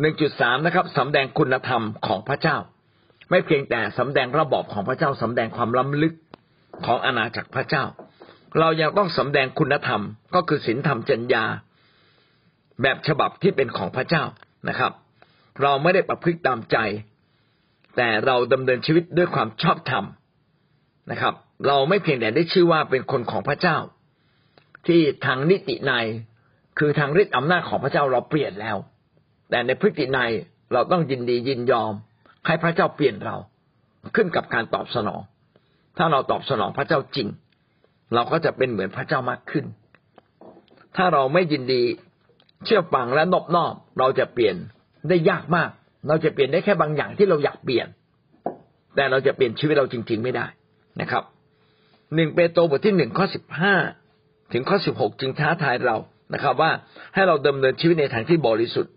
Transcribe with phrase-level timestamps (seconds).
[0.00, 2.56] หนึ่งจุดสามนะครับสำแดงคุณธรรมของพระเจ้า
[3.30, 6.14] ไม่เพียงแต่สำแดงระบอบของพระเจ้าสำแดงความล้ำลึก
[6.86, 7.84] ของอาณาจักรพระเจ้า
[8.58, 10.02] เรายังต้องสำแดงคุณธรรม
[10.34, 11.44] ก็คือศีลธรรมจริยา
[12.82, 14.24] แบบฉบับที่เป็นของพระเจ้า
[14.68, 14.92] นะครับ
[15.62, 16.76] เราไม่ได้ประพฤติตามใจ
[17.96, 20.04] แต่เราดำเนินชีวิตด้วยความชอบธรรม
[21.10, 21.34] นะครับ
[21.66, 23.76] เราไม่เพียงแต่ได้ชื่อว่าเป็นคนของพระเจ้า
[24.86, 25.92] ที่ทางนิติใน
[26.78, 28.76] คือทางฤทธิอำนาจของพระเจ้าเราเปลี่ยนแล้ว
[29.54, 30.18] แต่ในพฤติใน
[30.72, 31.92] เราต้องยินดียินยอม
[32.46, 33.36] ให้พระเจ้าเปลี่ยนเรา
[34.14, 35.20] ขึ้นกับการตอบสนอง
[35.98, 37.28] ถ้าเราตอบสนองพระเจ้าจริง
[38.14, 39.64] เราก็จะเป็นเหมือนพระเจ้ามากขึ้น
[40.96, 41.82] ถ้าเราไม่ยินดี
[42.64, 44.56] เชื่อฟังและนอบนอบเราจะเปลี่ยน
[45.08, 45.70] ได้ยากมาก
[46.08, 47.86] เราจะเปลี่ยนได้แค่บางอย่างที่เราอยากเปลี่ยน
[48.96, 50.46] แต่เราจะเปลี่ยนชีวิตเราจริง ๆ ไม่ได้
[51.00, 51.22] นะครับ
[52.14, 53.74] หนึ่งเปโตรบทที่หนึ่งข้อสิบห้า
[54.52, 55.96] ถึงข้อสิบหกจึงท้าทายเรา
[56.34, 56.70] นะครับ ว่า
[57.14, 58.93] ให้เราดำเนินชีวิตในทางที่บริสุทธิ์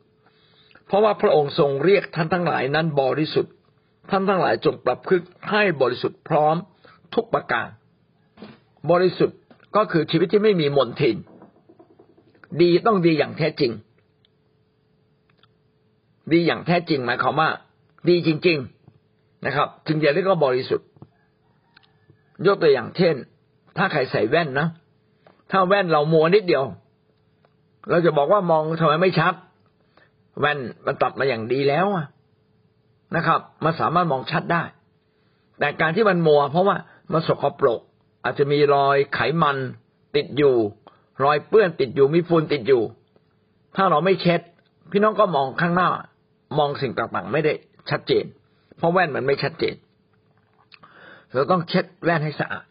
[0.88, 3.53] เพราะว่าพระองค์ทรงเรียกท่านทั้งหลายนั้นบริสุทธิ์
[4.09, 6.55] ท่านทั้งหลายจงประพฤติให้บริสุทธิ์พร้อม
[7.16, 7.67] ทุกประการ
[8.91, 9.39] บริสุทธิ์
[9.75, 11.17] ก็คือชีวิตที่ไม่มีมลทิน
[12.61, 13.71] ดีต้องดีอย่างแท้จริง
[16.31, 17.49] ดีอย่างแท้จริงหมายความว่า
[18.09, 18.58] ดีจริง
[19.02, 20.88] ๆนะครับ จึงจะเรียกว่าบริสุทธิ์
[22.45, 23.15] ยกตัวอย่างเช่น
[23.77, 24.67] ถ้าใครใส่แว่นนะ
[25.52, 26.63] ถ้าแว่นเรามัวนิดเดียว
[27.89, 29.33] เราจะบอกว่ามองทำไมไม่ชัด
[30.39, 31.88] แว่นมันตัดมาอย่างดีแล้ว
[33.16, 34.63] นะครับ มันสามารถมองชัดได้
[35.59, 36.75] แต่การที่มันมัว เพราะว่า
[37.13, 37.81] มันสกปรก
[38.23, 39.58] อาจจะมีรอยไขมัน
[40.15, 40.55] ติดอยู่
[41.23, 42.83] รอยเปื้อนติดอยู่มีฝุ่นติดอยู่
[43.75, 44.41] ถ้าเราไม่เช็ด
[44.91, 45.89] พี่น้องก็มองข้างหน้า
[46.58, 47.53] มองสิ่งต่างๆ ไม่ได้
[47.89, 48.25] ชัดเจน
[48.77, 49.75] เพราะแว่นมันไม่ชัดเจน
[51.33, 52.65] เราต้องเช็ดแว่นให้สะอาด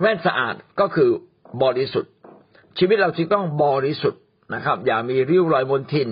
[0.00, 1.10] แว่นสะอาดก็คือ
[1.62, 2.12] บริสุทธิ์
[2.78, 4.22] ชีวิตเราจึงต้องบริสุทธิ์
[4.54, 6.08] นะครับ อย่ามีริ้วรอยมนทิน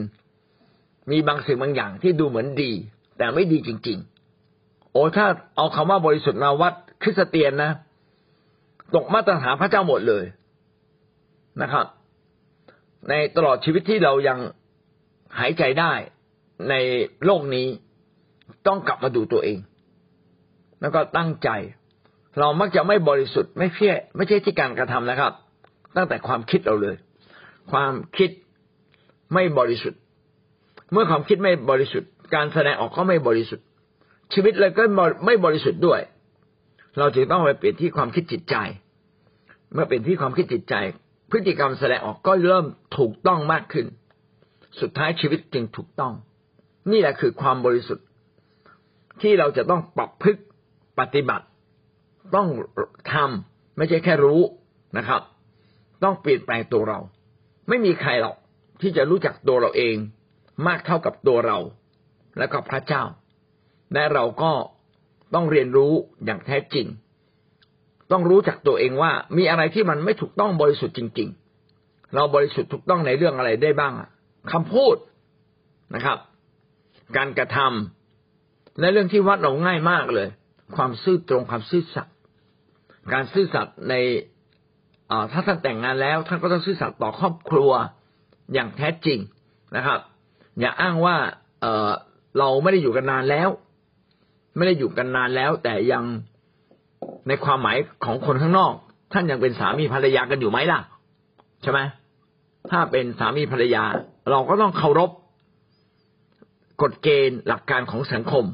[1.11, 2.73] มีบางสิ่งบางอย่างที่ดูเหมือนดี
[3.19, 3.99] แต่ไม่ดีจริง
[4.45, 7.73] ๆ โอ้ถ้าเอาคำว่าบริสุทธิ์มาวัดคริสเตียนนะ
[8.95, 10.25] ตกมาตรฐานพระเจ้าหมดเลย
[11.63, 11.87] นะครับ
[13.09, 14.39] ในตลอดชีวิตที่เรายัง
[15.39, 15.93] หายใจได้
[16.71, 16.75] ใน
[17.25, 17.67] โลกนี้
[18.67, 19.59] ต้องกลับมาดูตัวเอง
[20.81, 21.51] แล้วก็ตั้งใจ
[22.39, 25.33] เรามักจะไม่บริสุทธิ์ไม่เพี้ยไม่ใช่ที่การกระทำนะครับ
[25.97, 26.97] ตั้งแต่ความคิดเราเลย
[27.73, 28.31] ความคิด
[29.35, 30.01] ไม่บริสุทธิ์
[30.93, 33.67] เมื่อความคิดไม่บริสุทธิ์ การแสดงออกก็ไม่บริสุทธิ์
[34.33, 34.83] ชีวิตเลยก็
[35.27, 36.01] ไม่บริสุทธิ์ด้วย
[36.99, 38.57] เราจึงต้องไปเปลี่ยนที่ความคิดจิตใจ
[39.73, 40.75] เมื่อเป็นที่ความคิดจิตใจ
[41.31, 43.87] พฤติกรรมแสดงออกก็เริ่มถูกต้องมากขึ้น
[44.81, 46.13] สุดท้ายชีวิตจึงถูกต้อง
[46.91, 48.07] นี่แหละคือความบริสุทธิ์
[49.23, 50.43] ที่เราจะต้องปรับพฤติ
[50.99, 51.47] ปฏิบัติ
[52.35, 52.49] ต้อง
[53.13, 54.41] ทำไม่ใช่แค่รู้
[54.99, 55.21] นะครับ
[56.05, 56.99] ต้องเปลี่ยนแปลงตัวเรา
[57.69, 58.37] ไม่มีใครหรอก
[58.81, 59.97] ที่จะรู้จักตัวเราเอง
[60.67, 61.59] มากเท่ากับตัวเรา
[62.39, 63.03] และก็พระเจ้า
[63.95, 64.53] และเราก็
[65.35, 65.93] ต้องเรียนรู้
[66.25, 66.87] อย่างแท้จริง
[68.13, 71.29] ต้องรู้จักตัวเองว่ามีอะไรที่มันไม่ถูกต้องบริสุทธิ์จริง
[71.73, 73.93] ๆ เราบริสุทธิ์ถูกต้องในเรื่องอะไรได้บ้าง
[74.53, 74.97] คำพูด
[75.95, 76.19] นะครับ
[77.17, 80.29] การกระทำและเรื่องที่วัดเราง่ายมากเลย
[80.77, 82.17] ความซื่อตรงความซื่อสัตย์
[83.13, 83.95] การซื่อสัตย์ใน
[85.33, 87.71] ถ้าท่านแต่งงานแล้ว ท่านก็ต้องซื่อสัตย์ต่อครอบครัว
[88.53, 89.19] อย่างแท้จริง
[89.77, 90.01] นะครับ
[90.61, 91.17] อย่าอ้างว่า
[91.61, 93.49] เเราไม่ได้อยู่กันนานแล้ว
[94.57, 96.05] ไม่ได้อยู่กันนานแล้ว แต่ยัง
[97.29, 98.73] ในความหมายของคนข้างนอก
[99.13, 100.81] ท่านยังเป็นสามีภรรยากันอยู่ไหมล่ะ
[101.63, 101.81] ใช่ไหม
[102.71, 103.83] ถ้าเป็นสามีภรรยา
[104.31, 105.11] เราก็ต้องเคารพ
[106.83, 108.45] กฎเกณฑ์หลักการของสังคม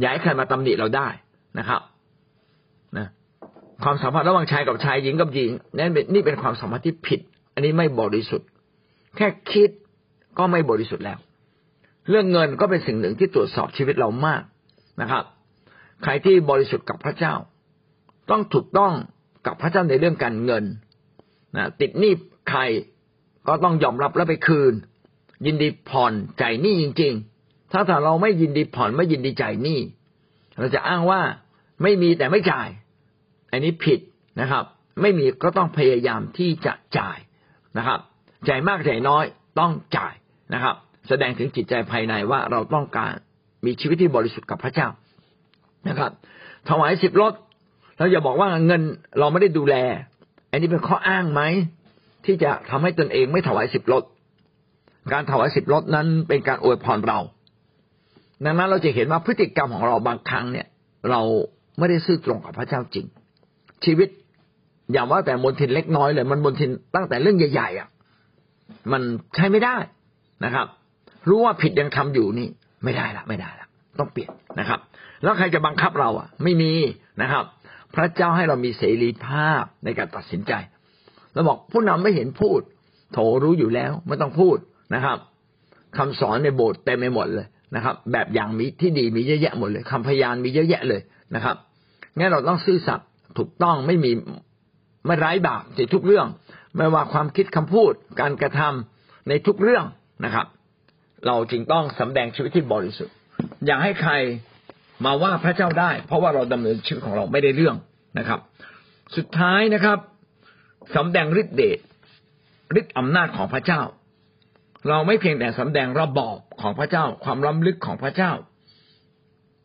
[0.00, 1.08] อย่าให้ใครมาตำหนิเราได้
[1.58, 1.80] นะครับ
[2.96, 3.08] นะ
[3.82, 7.20] ความสัมพันธ์ระหว่างชายกับชายหญิงกับหญิงนั่นนี่เป็นความสัมพันธ์ที่ผิด
[7.54, 8.48] อันนี้ไม่บริสุทธิ์
[9.16, 9.70] แค่คิด
[10.38, 11.18] ก็ไม่บริสุทธิ์แล้ว
[12.08, 14.42] เรื่องเงินก็เป็นสิ่งหนึ่งที่ตรวจสอบชีวิตเรามาก
[15.00, 15.24] นะครับ
[16.02, 17.34] ใครที่บริสุทธิ์กับพระเจ้า
[18.30, 18.92] ต้องถูกต้อง
[19.46, 20.64] กับพระเจ้าในเรื่องการเงิน
[21.56, 22.12] นะติดหนี้
[22.50, 22.60] ใคร
[23.48, 24.72] ก็ต้องยอมรับแล้วไปคืน
[25.46, 29.80] ยินดีผ่อนจ่ายหนี้จริง ๆ ถ้าถ้าเราไม่ยินดีผ่อนไม่ยินดีจ่ายหนี้
[30.58, 31.20] เราจะอ้างว่า
[31.82, 32.68] ไม่มีแต่ไม่จ่าย
[33.50, 34.00] อันนี้ผิด
[34.40, 34.64] นะครับ
[35.00, 37.18] ไม่มีก็ต้องพยายามที่จะจ่าย
[37.78, 38.00] นะครับ
[38.48, 39.24] จ่ายมากจ่ายน้อย
[39.58, 40.14] ต้องจ่าย
[40.54, 40.76] นะครับ
[41.08, 43.12] แสดงถึงจิตใจภายในว่าเราต้องการ
[43.66, 44.88] มีชีวิตที่บริสุทธิ์กับพระเจ้า
[45.88, 46.10] นะครับ
[46.68, 47.32] ถวายสิบรถ
[47.98, 48.82] เราอย่าบอกว่าเงิน
[49.18, 49.74] เราไม่ได้ดูแล
[50.50, 51.42] อันนี้เป็นข้ออ้างไหม
[52.24, 54.04] ที่จะทำให้ตนเองไม่ถวายสิบรถ
[55.12, 57.18] การถวายสิบรถนั้นเป็นการอวยพรเรา
[58.44, 60.66] ดังนั้นเราจะเห็นว่าพฤติกรรมของเราบางครั้งเนี่ย
[61.10, 61.20] เรา
[61.78, 63.06] ไม่ได้ซื่อตรงกับพระเจ้าจริง
[63.84, 64.08] ชีวิต
[64.92, 67.88] อย่าว่าแต่มนทินเล็กน้อยเลย มันมนทินตั้งแต่เรื่องใหญ่ ๆ อะ
[68.92, 69.02] มัน
[69.34, 69.76] ใช้ไม่ได้
[70.44, 70.66] นะครับ
[71.28, 72.48] รู้ว่าผิดยังทำอยู่นี่
[72.84, 73.66] ไม่ได้ละไม่ได้ละ
[73.98, 74.30] ต้องเปลี่ยน
[74.60, 74.80] นะครับ
[75.22, 76.72] แล้วใครจะบังคับเราอะ ไม่มี
[77.22, 77.44] นะครับ
[77.94, 80.52] พระเจ้าให้เรามีเสรีภาพในการตัดสินใจ
[81.34, 82.60] เราบอกผู้นำไม่เห็นพูด
[83.12, 84.56] โถรู้อยู่แล้วไม่ต้องพูด
[84.94, 85.18] นะครับ
[85.96, 87.46] คำสอนในโบสถ์เต็มไปหมดเลย
[87.76, 91.00] นะครับ แบบอย่างมีที่ดีมีเยอะแยะหมดเลยคำพยานมีเยอะแยะเลย
[91.34, 91.56] นะครับ
[92.16, 93.08] งั้นเราต้องซื่อสัตย์
[93.38, 94.10] ถูกต้องไม่มี
[95.06, 96.26] ไม่ไร้บาปในทุกเรื่อง
[96.76, 99.84] ไม่ว่าความคิดคำพูดการกระทำในทุกเรื่อง
[100.24, 100.46] นะครับ
[101.26, 103.14] เราจึงต้องสำแดงชีวิตที่บริสุทธิ์
[103.66, 104.12] อย่าให้ใคร
[105.04, 107.76] มาว่าพระเจ้าได้ เพราะว่าเราดำเนินชีวิตของเราไม่ได้เรื่อง
[108.18, 108.40] นะครับ
[109.16, 109.98] สุดท้ายนะครับ
[110.96, 111.78] สำแดงฤทธิเดช
[112.78, 113.82] ฤทธิอำนาจของพระเจ้า
[114.88, 118.32] เราไม่เพียงแต่สำแดงระบอบของพระเจ้า ความล้ำลึกของพระเจ้า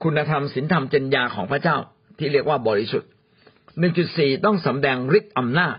[0.03, 1.77] คุณธรรมศีลธรรมจริยาของพระเจ้า
[2.17, 3.09] ที่เรียกว่าบริสุทธิ์
[3.79, 5.75] หนึ่งจุดสี่ต้องสำแดงฤทธิอำนาจ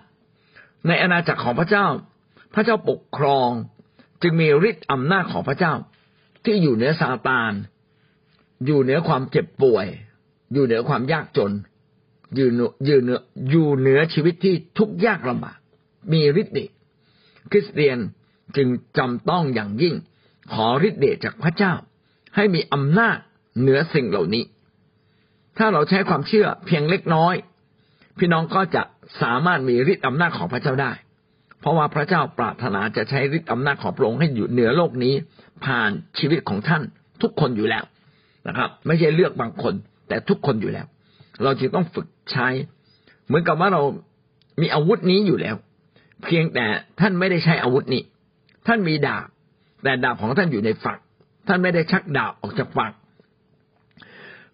[0.88, 1.87] ในอาณาจักรของพระเจ้า
[2.55, 3.50] พระเจ้าปกครอง
[4.22, 5.74] จึงมีฤทธิ์อำนาจของพระเจ้า
[6.44, 7.52] ที่อยู่เหนือซาตาน
[8.66, 9.86] อยู่เหนือความเจ็บป่วย
[10.52, 11.52] อยู่เหนือความยากจน
[12.34, 12.48] อยู่
[12.84, 13.20] อยู่เหนือ
[13.50, 15.58] อยู่เหนือชีวิตที่ทุกข์ยากลำบาก
[16.12, 16.70] มีฤทธิ์เดช
[17.50, 17.98] คริสเตียน
[18.56, 18.68] จึง
[18.98, 19.94] จำต้องอย่างยิ่ง
[20.52, 21.72] ขอฤทธิ์เดชจากพระเจ้า
[22.36, 23.19] ให้มีอำนาจ
[23.60, 24.44] เหนือสิ่งเหล่านี้
[25.58, 27.34] ถ้าเราใช้ความเชื่อเพียงเล็กน้อย
[28.19, 28.82] พี่น้องก็จะ
[29.22, 30.92] สามารถมีฤทธิ์อำนาจของพระเจ้าได้
[31.66, 35.14] ราะว่าพระเจ้าปรารถนาจะใช้ฤทธิ์อำนาจของพระองค์ให้อยู่เหนือโลกนี้
[35.64, 36.82] ผ่านชีวิตของท่าน
[37.22, 37.84] ทุกคนอยู่แล้ว
[38.48, 39.74] นะครับ ไม่ใช่เลือกบางคน
[40.08, 40.86] แต่ทุกคนอยู่แล้ว
[41.42, 42.48] เราจึงต้องฝึกใช้
[43.26, 43.82] เหมือนกับว่าเรา
[44.60, 45.56] มีอาวุธนี้อยู่แล้ว
[46.24, 46.66] เพียงแต่
[47.00, 48.02] ท่านไม่ได้ใช้อาวุธนี้
[48.66, 49.26] ท่านมีดาบ
[49.82, 50.98] แต่ดาบของท่านอยู่ในฝัก
[51.48, 52.92] ท่านไม่ได้ชักดาบออกจากฝัก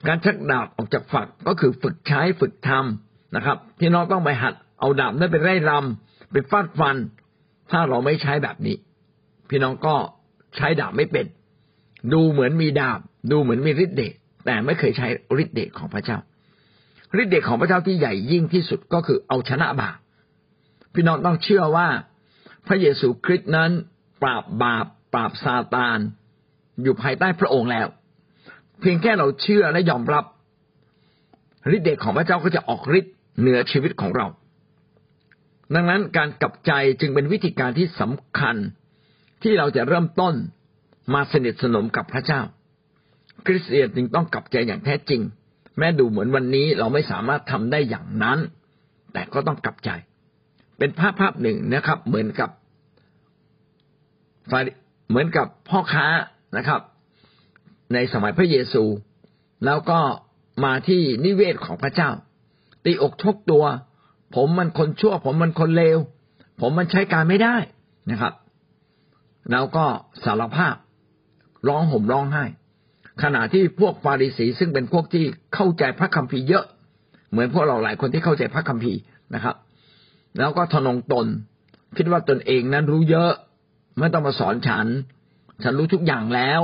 [0.07, 6.97] การชักดาบออกจากฝักก็คือฝึกใช้ฝึกทำนะครับที่น้องต้องไปหัดเอาดาบนั้นไปไล่รำ ไปฟาดฟัน
[7.71, 8.77] ถ้าเราไม่ใช้แบบนี้
[9.49, 9.97] พี่น้องก็
[10.57, 11.27] ใช้ดาบไม่เป็น
[12.13, 13.01] ดูเหมือนมีดาบ
[13.31, 14.15] ดูเหมือนมีฤทธิ์เดช
[14.47, 15.09] แต่ไม่เคยใช้
[15.43, 16.19] ฤทธิ์เดชของพระเจ้า
[17.21, 19.99] ฤทธิ์เดชของพระเจ้าที่ใหญ่ยิ่งที่สุดก็คือเอาชนะบาป
[20.95, 21.89] พี่น้องต้องเชื่อว่า
[22.67, 23.71] พระเยซูคริสต์นั้น
[24.23, 25.99] ปราบบาป ปราบซาตาน
[26.83, 27.87] อยู่ภายใต้พระองค์แล้ว
[28.81, 30.25] เพียงแค่เราเชื่อและยอมรับ
[31.77, 34.27] ฤทธิ์เดชของพระเจ้าก็จะออกฤทธิ์เหนือชีวิตของเรา
[35.75, 38.57] ดังนั้นการกลับใจจึงเป็นวิธีการที่สำคัญ
[39.43, 40.35] ที่เราจะเริ่มต้น
[41.15, 42.41] มาสนิทสนมกับพระเจ้า
[43.47, 45.21] คริสเตียนจึงต้องกลับใจอย่างแท้จริง
[45.79, 48.39] แม้ดูเหมือนวันนี้เราไม่สามารถทำได้อย่างนั้น
[49.13, 49.91] แต่ก็ต้องกลับใจ
[50.79, 52.51] เป็นภาพภาพหนึ่งนะครับ เหมือนกับ
[55.09, 56.07] เหมือนกับพ่อค้า
[56.57, 56.81] นะครับ
[57.95, 58.85] ในสมัยพระเยซู
[59.67, 60.01] แล้วก็
[60.65, 62.11] มาที่นิเวศของพระเจ้า
[62.85, 63.65] ตีอกชกตัว
[64.37, 65.99] ผมมันคนชั่ว ผมมันคนเลว
[66.61, 67.57] ผมมันใช้การไม่ได้
[68.11, 68.33] นะครับ
[69.51, 69.85] แล้วก็
[70.25, 70.75] สารภาพ
[71.69, 72.45] ร้องห่มร้องไห้
[73.23, 75.25] ขณะที่พวกฟาริสีซึ่งเป็นพวกที่
[75.55, 76.65] เข้าใจพระคัมภีร์เยอะ
[77.31, 79.01] เหมือนพวกเราหลายคนที่เข้าใจพระคัมภีร์
[79.35, 79.57] นะครับ
[80.39, 81.27] แล้วก็ทนงตน
[81.97, 83.33] คิดว่าตนเองนั้นรู้เยอะ
[83.99, 84.87] ไม่ต้องมาสอนฉัน
[85.63, 86.61] ฉันรู้ทุกอย่างแล้ว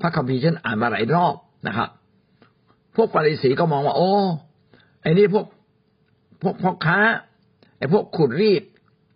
[0.00, 1.34] พระคัมภีร์ฉันอ่านมาหลายรอบ
[1.66, 1.88] นะครับ
[2.96, 4.12] พวกฟาริสีก็มองว่า โอ้
[5.02, 5.46] ไอ้นี่พวก
[6.42, 6.98] พวกพ่อค้า
[7.78, 8.62] ไอ้พวกขุดรีด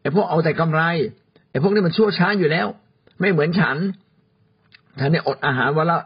[0.00, 0.82] ไอ้พวกเอาแต่กำไร
[1.50, 2.66] ไอ้พวกนี้มันชั่วช้าอยู่แล้ว
[3.20, 3.76] ไม่เหมือนฉัน
[4.98, 5.98] ฉันเนี่ยอดอาหารวันละ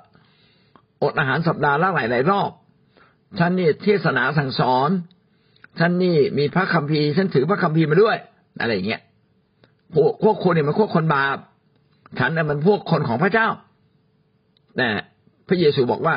[1.03, 2.51] อดอาหารสัปดาห์ละหลายหลายรอบ
[3.39, 4.91] ฉันนี่เทศนาสั่งสอน
[5.79, 8.17] ฉันนี่มีพระคัมภีร์ฉันถือพระคัมภีร์มาด้วย
[8.61, 9.01] อะไรอย่างเงี้ย
[9.95, 11.39] พวกพวกคนเนี่ยมันพวกคนบาป
[12.19, 13.49] ฉันเนี่ยมันพวกคนของพระเจ้า
[14.77, 14.89] แต่
[15.49, 16.17] พระเยซูบอกว่า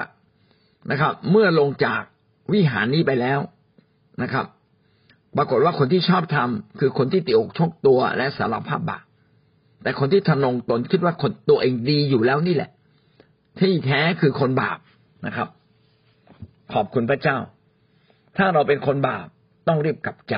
[0.92, 2.02] นะครับ เมื่อลงจาก
[2.54, 3.40] วิหารนี้ไปแล้ว
[4.22, 4.46] นะครับ
[5.38, 9.04] ปรากฏว่าคนที่ชอบทำคือคนที่ติอกชกตัวและสารภาพบาป
[9.84, 12.70] แต่คนที่ทนงตนคิดว่าคนตัวเองดีอยู่แล้วนี่แหละ
[13.60, 14.80] ที่แท้คือคนบาป
[15.26, 15.48] นะครับ
[16.74, 17.38] ขอบคุณพระเจ้า
[18.38, 19.28] ถ้าเราเป็นคนบาป
[19.68, 20.36] ต้องรีบกลับใจ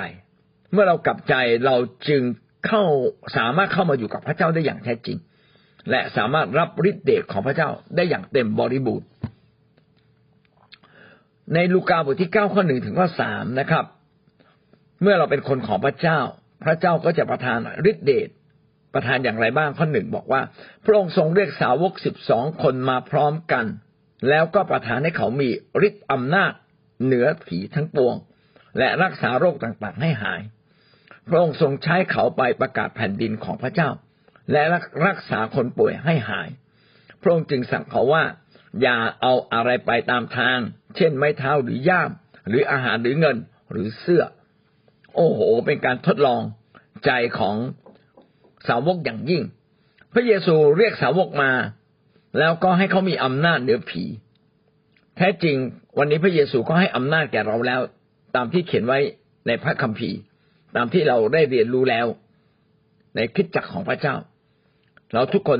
[0.72, 1.36] เมื่อเรากลับใจ
[1.66, 1.76] เรา
[2.10, 2.22] จึง
[2.68, 2.84] เข้า
[3.38, 5.18] สามารถเข้ามาอยู่กับพระเจ้าได้อย่างแท้จริง
[5.90, 9.08] และสามารถรับฤทธิ์เดชของพระเจ้าได้อย่างเต็มบริบูรณ์
[11.54, 13.86] ในลูกาบทที่เก้าข้อหนึ่งถึงข้อสามนะครับ
[15.04, 16.20] เมื่อเราเป็นคนของพระเจ้า
[16.64, 18.30] พระเจ้าก็จะประทานฤทธิเดช
[18.94, 20.42] ประทานอย่างไรบ้างข้อหนึ่งบอกว่า
[20.86, 23.66] พระองค์ทรงเรียกสาวกสิบสองคนมาพร้อมกัน
[24.30, 25.50] แล้วก็ประทานให้เขามี
[25.88, 26.54] ฤทธิ์อำนาจ
[27.04, 28.16] เหนือผีทั้งปวง
[28.78, 30.42] และรักษาโรคต่างๆให้หาย
[31.28, 33.90] พระองค์ทรงใช้เขาไปประกาศแผ่นดินของพระเจ้า
[34.52, 34.64] และ
[35.06, 36.50] รักษาคนป่วยให้หาย
[37.22, 38.24] พระองค์จึงสั่งเขาว่า
[38.82, 40.60] อย่าเอาอะไรไปตามทาง
[40.96, 42.12] เช่นไม้เท้าหรือย่าม
[42.48, 43.38] หรืออาหารหรือเงิน
[43.72, 44.24] หรือเสื้อ
[45.16, 46.42] โอ้โห เป็นการทดลอง
[47.06, 47.56] ใจของ
[48.68, 49.44] สาวกอย่างยิ่ง
[50.14, 51.52] พระเยซูเรียกสาวกมา
[52.40, 54.04] แล้วก็ให้เขามีอำนาจเหนือผี
[55.18, 55.58] แท้จริง
[55.98, 57.82] วันนี้พระเยซูก็ให้อำนาจแก่เราแล้ว
[58.36, 59.00] ตามที่เขียนไว้
[59.48, 60.18] ในพระคัมภีร์
[60.76, 62.08] ตามที่เราได้เรียนรู้แล้ว
[63.16, 64.16] ในคริสตจักของพระเจ้า
[65.14, 65.60] เราทุกคน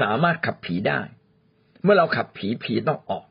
[0.00, 1.00] สามารถขับผีได้
[1.82, 3.24] เมื่อเราขับผีผีต้องออก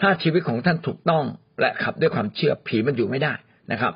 [0.00, 1.24] ถ้าชีวิตของท่านถูกต้อง
[1.60, 3.32] และขับด้วยความเชื่อผีมันอยู่ไม่ได้
[3.72, 3.94] นะครับ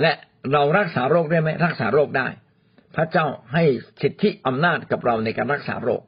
[0.00, 0.12] และ
[0.52, 2.28] เรารักษาโรคได้ไหมรักษาโรคได้
[2.96, 3.64] พระเจ้าให้
[4.02, 6.02] สิทธิอำนาจกับเราในการรักษาโรค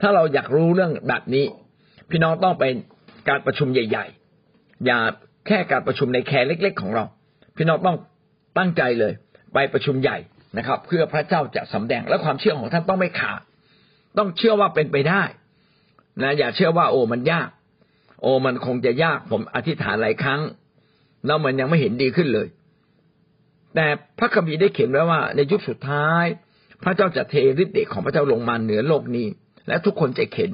[0.00, 1.46] ถ้าเราอยากรู้เรื่องแบบนี้
[2.10, 2.64] พี่น้องต้องไป
[3.28, 4.06] การประชุมใหญ่
[4.44, 4.98] ๆ อย่า
[5.46, 7.04] แค่การประชุมในแคร์เล็ก ๆ ของเรา
[7.56, 7.96] พี่น้องต้อง
[8.58, 9.12] ตั้งใจเลย
[9.54, 10.18] ไปประชุมใหญ่
[10.58, 13.40] นะครับ เพื่อพระเจ้าจะสำแดงและความเชื่อของท่านต้องไม่ขาด
[14.18, 15.22] ต้องเชื่อว่าเป็นไปได้
[16.22, 17.48] นะ อย่าเชื่อว่า โอ้มันยาก
[18.22, 20.40] โอ้มันคงจะยากผมอธิษฐานหลายครั้ง
[21.26, 22.48] แล้วมันยังไม่เห็นดีขึ้นเลย
[23.74, 23.86] แต่
[24.18, 26.24] พระคัมภีร์ได้เขียนไว้ว่า ในยุคสุดท้าย
[26.82, 29.26] พระเจ้าจะเทฤทธิ์เดชของพระเจ้าลงมาเหนือโลกนี้
[29.68, 30.50] และทุกคนจะเห็น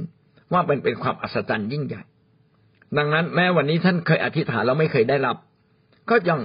[0.52, 2.02] ว่าเป็นเป็นความอัศจรรย์ยิ่งใหญ่
[2.96, 5.36] ดังนั้นแม้วันนี้ท่านเคยอธิษฐานแล้วไม่เคยได้รับ
[6.10, 6.40] ก็ยัง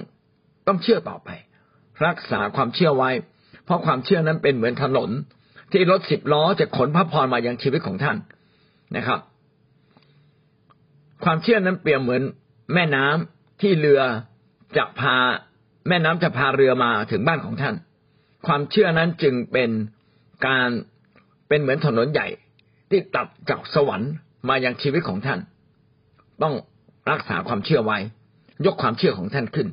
[0.67, 1.29] ต้องเชื่อต่อไป
[2.05, 3.11] รักษาความเชื่อไว้
[3.65, 5.09] เพราะความเชื่อนั้นเป็นเหมือนถนน
[5.71, 8.17] ที่รถสิบล้อจะขนพระพรมายังชีวิตของท่าน
[8.95, 9.19] นะครับ
[11.23, 12.21] ความเชื่อนั้นเปรียบเหมือน
[12.73, 14.01] แม่น้ำที่เรือ
[14.77, 15.17] จะพา
[15.87, 17.75] แม่น้ำจะพาเรือมาถึงบ้านของท่าน
[18.47, 19.69] ความเชื่อนั้นจึงเป็น
[20.47, 20.69] การ
[21.47, 22.27] เป็นเหมือนถนนใหญ่
[22.89, 24.11] ที่ตัดจากสวรรค์
[24.49, 25.39] มายังชีวิตของท่าน
[26.43, 26.53] ต้อง
[27.11, 27.97] รักษาความเชื่อไว้
[28.65, 29.67] ยกความเชื่อของท่านขึ้น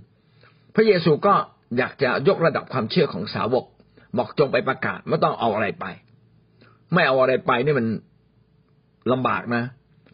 [0.75, 1.35] พระเยซูก็
[1.79, 3.65] อยากจะยกระดับความเชื่อของสาวก
[4.17, 5.87] บอกจงไปประกาศไม่ต้องเอาอะไรไป
[6.93, 7.87] ไม่เอาอะไรไปนี่มัน
[9.13, 9.63] ลำบากนะ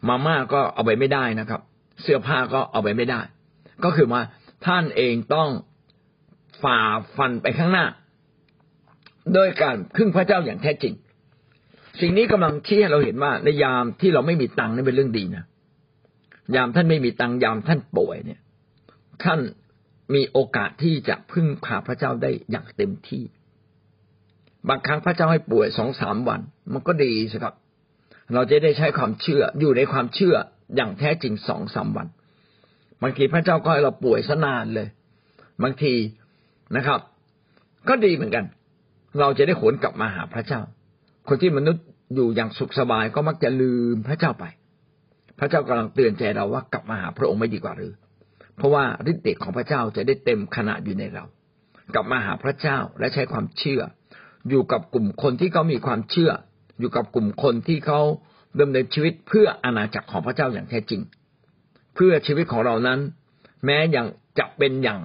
[0.07, 1.61] มาม่าก็เอาไปไม่ได้นะครับ
[2.01, 3.21] เสื้อผ้าก็เอาไปไม่ได้
[3.83, 4.23] ก็คือว่า
[4.65, 5.49] ท่านเองต้อง
[6.61, 6.77] ฝ่า
[7.17, 7.85] ฟันไปข้างหน้า
[9.33, 10.93] โดยการพึ่งพระเจ้าอย่างแท้จริง
[11.99, 15.45] สิ่งนี้กำลังชี้ให้เราเห็นว่าในยามที่เราไม่มีตังค์นี่เป็นเรื่องดีนะ
[16.55, 18.41] ยามท่านไม่มีตังค์ยามท่านป่วยเนี่ย
[19.23, 19.39] ท่าน
[20.13, 23.23] มีโอกาสที่จะพึ่งพาพระเจ้าได้อย่างเต็มที่
[24.69, 26.41] บางครั้งพระเจ้าให้ป่วยสองสามวัน
[26.73, 27.55] มันก็ดีสิครับ
[28.33, 30.35] เราจะได้ใช้ความเชื่ออยู่ในความเชื่อ
[30.75, 32.07] อย่างแท้จริงสองสามวัน
[33.01, 34.87] บางทีพระเจ้าก็ให้เราป่วยซะนานเลย
[35.63, 35.93] บางที
[36.75, 36.99] นะครับ
[37.89, 38.45] ก็ดีเหมือนกัน
[39.19, 40.61] เราจะได้ขนกลับมาหาพระเจ้า
[41.27, 41.85] คนที่มนุษย์
[42.15, 44.45] อยู่อย่างสุขสบายก็มักจะลืมพระเจ้าไป
[45.39, 47.93] พระเจ้ากำลังเตือนใจเราว่ากลับมาหาพระองค์ไม่ดีกว่าหรือ
[48.57, 51.23] เพราะว่าฤทธิ์เดชของพระเจ้าจะได้เต็มขนาดอยู่ในเรา
[51.93, 53.81] กลับมาหาพระเจ้าและใช้ความเชื่อ
[54.49, 56.31] อยู่กับกลุ่มคนที่เขามีความเชื่อ
[56.79, 57.99] อยู่กับกลุ่มคนที่เขา
[58.61, 61.01] ดำเนินชีวิตเพื่ออาณาจักรของพระเจ้าอย่างแท้จริง
[61.95, 62.99] เพื่อชีวิตของเรานั้น
[63.65, 64.05] แม้อยัง
[64.39, 64.99] จะเป็นอย่าง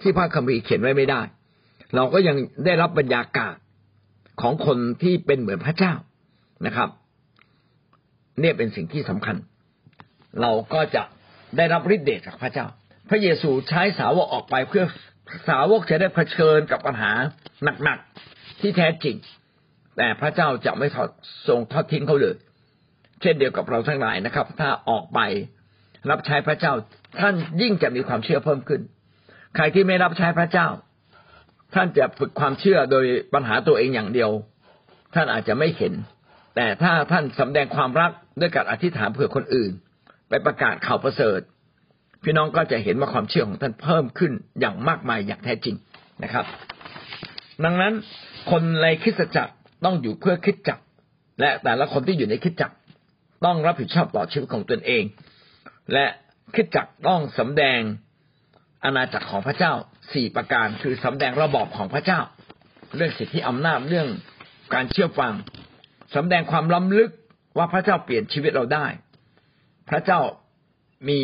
[0.00, 1.20] ที่พระคัมภีร์เขียนไว้ไม่ได้
[1.94, 3.56] เราก็ยังได้รับบรรยากาศ
[4.40, 5.94] ของคนที่เป็นเหมือนพระเจ้า
[6.66, 6.88] นะครับ
[8.40, 9.36] เนี่ยเป็นสิ่งที่สำคัญ
[10.40, 11.02] เราก็จะ
[11.56, 12.66] ได้รับฤทธิ์เดชจากพระเจ้า
[13.10, 14.84] พระเยซูใช้สาวกออกไปเพื่อ
[15.48, 17.12] สาวกจะได้เผชิญกับปัญหา
[17.84, 19.16] หนักๆที่แท้จริง
[19.96, 21.08] แต่พระเจ้าจะไม่ทอด
[21.48, 22.36] ทรงทอดทิ้งเขาเลย
[23.22, 25.20] เช่นเดียวกับเราทั้งหลายนะครับ ถ้าออกไป
[26.10, 26.72] รับใช้พระเจ้า
[27.20, 28.80] ท่านยิ่งจะมีความเชื่อเพิ่มขึ้น
[29.56, 30.68] ใครที่ไม่รับใช้พระเจ้า
[31.74, 34.30] ท่านจะฝึกความเชื่อโดยปัญหาตัวเองอย่างเดียว
[35.14, 35.92] ท่านอาจจะไม่เห็น
[36.56, 39.70] แต่ถ้าท่านสำแดงความรักด้วยการอธิษฐานเผื่อคนอื่น
[40.28, 41.40] ไปประกาศข่าวประเสริฐ
[42.24, 45.76] พี่น้องก็จะเห็นว่าความเชื่อของท่านเพิ่มขึ้นอย่างมากมายอย่างแท้จริง
[46.22, 46.44] นะครับ
[47.64, 47.92] ดังนั้น
[48.50, 49.52] คนในคริสตจักร
[49.84, 50.82] ต้องอยู่เพื่อคริสตจักร
[51.40, 52.76] และแต่ละคนที่อยู่ในคริสตจักร
[53.44, 55.04] ต้องรับผิดชอบต่อชีวิตของตนเอง
[55.92, 56.06] และ
[56.54, 57.80] คริสตจักรต้องสำแดง
[58.86, 59.72] อาณาจักรของพระเจ้า
[60.12, 62.20] สี่ประการคือสำแดงระบอบของพระเจ้า
[62.96, 64.08] เรื่องสิทธิอำนาจเรื่อง
[64.74, 65.32] การเชื่อฟัง
[66.14, 67.10] สำแดงความล้ำลึก
[67.56, 68.86] ว่าพระเจ้าเปลี่ยนชีวิตเราได้
[69.90, 70.20] พระเจ้า
[71.08, 71.20] มี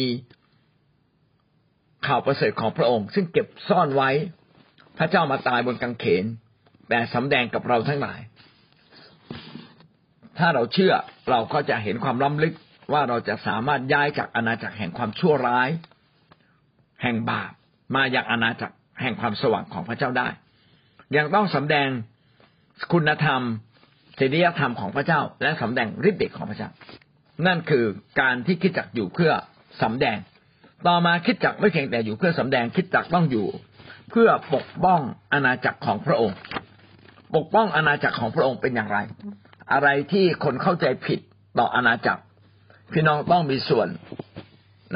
[2.07, 4.11] ข่าวประเสริฐของพระองค์ ซึ่งเก็บซ่อนไว้
[4.99, 6.25] พระเจ้ามาตายบนกางเขน
[6.89, 8.21] แต่สำแดงกับเราทั้งหลาย
[10.39, 10.95] ถ้าเราเชื่อ
[11.31, 12.55] เราก็จะเห็นความล้ำลึก
[12.93, 15.69] ว่าเราจะสามารถย้ายจากอาณาจักรแห่งความชั่วร้าย
[17.03, 17.51] แห่งบาป
[17.95, 20.29] มาอย่างอาณาจักรแห่งความสว่างของพระเจ้าได้
[21.17, 21.89] ยังต้องสำแดง
[22.93, 23.43] คุณธรรม
[24.19, 26.71] ศีลธรรมของพระเจ้า และสำแดงฤทธิ์เดชของพระเจ้า
[27.47, 27.85] นั่นคือ
[28.21, 29.33] การที่คิดจักอยู่เพื่อ
[29.83, 30.19] สำแดง
[30.87, 33.47] ต่อมาคิดจักไม่เพียงแต่อยู่เพื่อสำแดงคิดจักต้องอยู่
[34.11, 35.01] เพื่อปกป้อง
[35.33, 36.37] อาณาจักรของพระองค์
[37.37, 38.99] ปกป้องอาณาจักรของพระองค์เป็นอย่างไร
[39.73, 41.21] อะไรที่คนเข้าใจผิด
[41.59, 42.23] ต่ออาณาจักร
[42.93, 43.89] พี่น้องต้องมีส่วน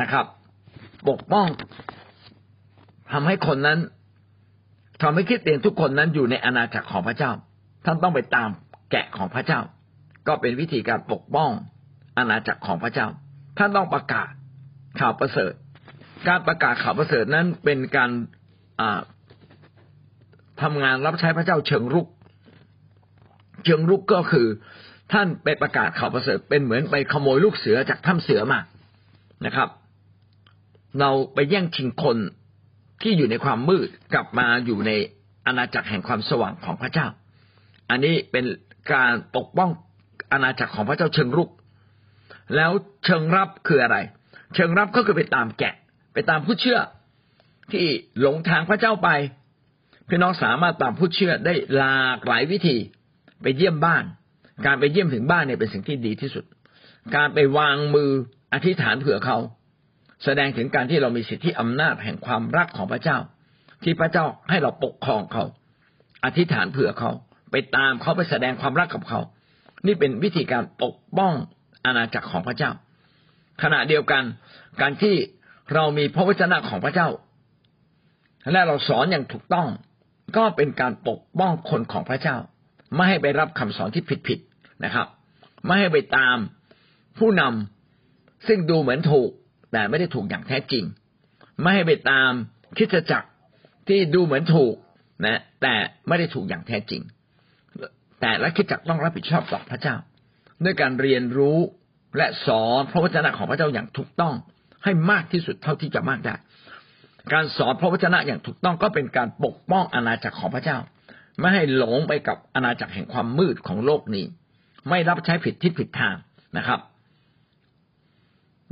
[0.01, 0.27] นะครับ
[1.09, 1.47] ปกป้อง
[3.13, 3.79] ทำให้คนนั้น
[5.03, 7.31] ทำให้คิดเตียนทุกคนนั้นอยู่ในอาณาจักรของพระเจ้า
[7.85, 8.49] ท่านต้องไปตาม
[8.91, 9.61] แกะของพระเจ้า
[10.27, 11.51] ก็เป็นวิธีการปกป้อง
[12.19, 13.07] อาณาจักรของพระเจ้า
[13.59, 14.29] ท่านต้องประกาศ
[15.01, 15.53] ข่าวประเสริฐ
[16.29, 18.11] การประกาศข่าวประเสริฐนั้นเป็นการ
[20.63, 22.07] ทำงานรับใช้พระเจ้าเชิงรุก
[23.65, 24.47] เชิงรุกก็คือ
[25.13, 28.61] ท่านไปประกาศข่าวประเสริฐ เป็นเหมือนไปขโมยลูกเสือจากถ้ำเสือมา
[29.47, 29.69] นะครับ
[31.01, 32.19] เราไปแย่งชิงคน
[33.03, 34.93] ที่อยู่ในความมืดกลับมาอยู่ใน
[35.47, 37.07] อาณาจักรแห่งความสว่างของพระเจ้า
[37.91, 38.45] อันนี้เป็น
[38.93, 39.71] การปกป้อง
[40.33, 41.51] อาณาจักรของพระเจ้าเชิงรุก
[42.57, 42.71] แล้ว
[43.05, 43.97] เชิงรับคืออะไร
[44.55, 45.75] เชิงรับก็คือไปตามแกะ
[46.13, 46.79] ไปตามผู้เชื่อ
[47.73, 47.87] ที่
[48.21, 49.09] หลงทางพระเจ้าไป
[50.09, 52.77] พี่น้องสามารถตามผู้เชื่อได้หลากหลายวิธี
[53.43, 54.05] ไปเยี่ยมบ้าน
[54.67, 56.45] การไปเยี่ยมถึงบ้านเนี่ยเป็นสิ่งที่ดีที่สุด
[57.17, 58.11] การไปวางมือ
[58.53, 59.39] อธิษฐานเผื่อเขา
[60.25, 63.19] แสดงถึงการที่เรามีสิทธิอำนาจแห่งความรักของพระเจ้า
[63.83, 65.45] ที่พระเจ้าให้เราปกครองเขา
[66.25, 67.11] อธิษฐานเผื่อเขา
[67.51, 69.21] ไปตามเขาไปแสดงความรักกับเขา
[69.87, 71.33] นี่เป็นวิธีการปกป้อง
[71.85, 72.71] อาณาจักรของพระเจ้า
[73.63, 74.23] ขณะเดียวกัน
[74.81, 75.15] การที่
[75.75, 77.09] เรามีพระวจนะของพระเจ้า
[78.53, 79.69] และเราสอนอย่างถูกต้อง
[80.37, 82.37] ก็เป็นการปกป้องคนของพระเจ้า
[82.95, 85.07] ไม่ให้ไปรับคำสอนที่ผิดๆนะครับ
[85.65, 86.37] ไม่ให้ไปตาม
[87.19, 89.31] ผู้นำซึ่งดูเหมือนถูก
[89.73, 90.85] แต่ไม่ได้ถูกอย่างแท้จริง
[91.61, 92.31] ไม่ให้ไปตาม
[92.79, 93.29] คิดจักร
[93.89, 94.75] ที่ดูเหมือนถูก
[95.25, 95.75] นะ แต่
[96.09, 97.03] ไม่ได้ถูกอย่างแท้จริง
[98.21, 99.95] แต่ละคิดจักรต้องรับผิดชอบต่อพระเจ้า
[100.65, 101.59] ด้วยการเรียนรู้
[102.17, 104.35] และสอนพระวจนะของพระเจ้าอย่างถูกต้อง
[104.85, 106.35] ให้มากที่สุดเท่าที่จะมากได้
[107.33, 110.79] การสอนพระวจนะอย่างถูกต้องก็เป็นการปกป้องอาณาจักรของพระเจ้า
[111.41, 114.25] ไม่ให้หลงไปกับอาณาจักรแห่งความมืดของโลกนี้
[114.89, 116.17] ไม่รับใช้ผิดทิศผิดทาง
[116.57, 116.81] นะครับ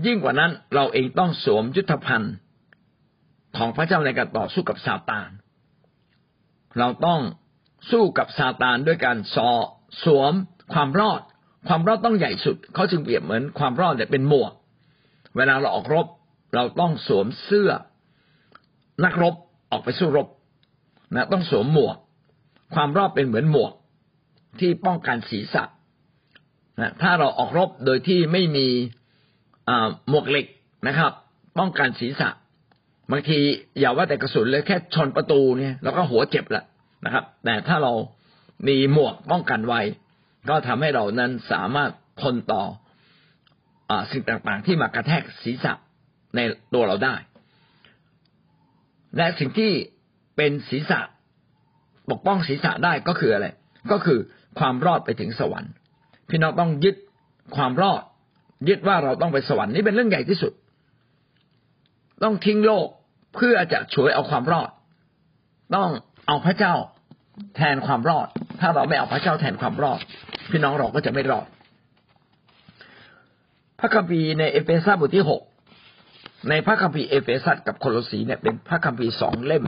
[0.07, 2.35] ยิ่งกว่านั้นเราเองต้องสวมยุทธภัณฑ์
[3.57, 5.29] ของพระเจ้าในการต่อสู้กับซาตาน
[6.79, 7.21] เราต้อง
[7.91, 9.51] สู้กับซาตานด้วยการสอ
[10.05, 10.33] สวม
[10.73, 11.21] ความรอด
[11.69, 14.52] ความรอดต้องใหญ่สุด เขาจึงเปรียบเหมือนความรอดเนี่ยเป็นหมวก
[15.37, 16.07] เวลาเราออกรบ
[16.54, 17.71] เราต้องสวมเสื้อ
[19.04, 19.35] นักรบ
[19.71, 20.28] ออกไปสู้รบ
[21.15, 21.97] นะต้องสวมหมวก
[22.75, 23.73] ความรอบเป็นเหมือนหมวก
[24.61, 25.65] ที่ป้องกันศีรษะ
[26.80, 28.67] นะถ้าเราออกรบโดยที่ไม่มี
[30.09, 30.47] หมวกเหล็ก
[30.89, 31.13] นะครับ
[31.59, 32.29] ป้องกันศีรษะ
[33.11, 33.39] บางที
[33.81, 36.65] อย่าว่าแต่กระสุนเลยแค่ชนประตูเนี่ยเราก็หัวเจ็บแล้ว
[37.05, 37.93] นะครับ แต่ถ้าเรา
[38.69, 39.81] มีหมวกป้องกันไว้
[40.49, 41.91] ก็ทำให้เรานั้นสามารถ
[42.23, 42.63] ทนต่อ
[43.91, 45.73] อสิ่งต่างๆ ที่มากระแทกศีรษะ
[46.37, 46.41] ใน
[46.75, 47.15] ตัวเราได้
[49.17, 49.71] และสิ่งที่
[50.37, 51.00] เป็นศีรษะ
[52.11, 53.47] ปกป้องศีรษะได้ก็คืออะไร
[53.91, 54.19] ก็คือ
[54.59, 55.73] ความรอดไปถึงสวรรค์
[56.29, 56.97] พี่น้องต้องยึด
[57.57, 58.03] ความรอด
[58.69, 60.52] ยึดว่าเราต้องไปสวรรค์นี่เป็นเรื่องใหญ่ที่สุด
[62.23, 62.86] ต้องทิ้งโลก
[63.34, 64.71] เพื่อจะช่วยเอาความรอด
[65.75, 65.88] ต้อง
[66.26, 66.75] เอาพระเจ้า
[67.56, 68.28] แทนความรอด
[68.60, 70.00] ถ้าเราไม่เอาพระเจ้าแทนความรอด
[70.50, 71.47] พี่น้องเราก็จะไม่รอด
[73.80, 75.43] พระคัมภีร์ในเอเฟซัสบทที่หก
[76.49, 79.64] ในพระคัมภีร์เอเฟซัสกับโคลสีเนี่ยเป็นพระคัมภีร์สองเล่ม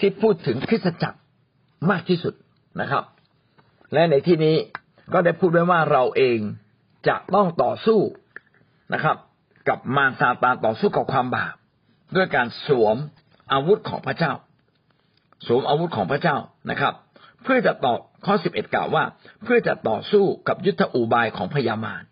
[0.00, 1.18] ที่พูดถึงคริสตจักร
[1.90, 2.34] มากที่สุด
[2.80, 3.04] นะครับ
[3.92, 4.56] และในที่นี้
[5.12, 6.38] ก็ได้พูดไว้ว่าเราเอง
[7.08, 8.00] จะต้องต่อสู้
[8.94, 9.16] นะครับ
[9.68, 11.54] กับมารซาตานต่อสู้กับความบาป
[12.16, 12.96] ด้วยการสวม
[13.52, 14.32] อาวุธของพระเจ้า
[15.46, 16.36] สวมอาวุธของพระเจ้า
[16.70, 16.94] นะครับ
[17.42, 17.94] เพื่อจะต่อ
[18.26, 19.04] ข้อสิบเอ็ดกล่าวว่า
[19.44, 22.02] เพื่อจะต่อสู้กับยุทธอุบายของพญามาร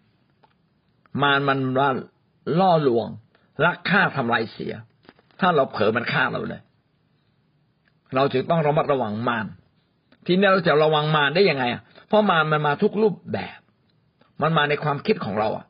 [1.23, 1.59] มารมัน
[2.59, 3.09] ล่อลวง
[3.65, 4.75] ลักฆ่าทำลายเสีย
[5.41, 6.63] ถ้าเราเผลอมันฆ่าเราเลย
[8.15, 9.47] เราจึงต้องระมัดระวังมาร
[10.27, 13.59] ทีนี้เราจะระวังมารได้ยังไงอะเพราะมารมันมาทุกรูปแบบ
[14.43, 15.65] มันมาในความคิดของเราอะ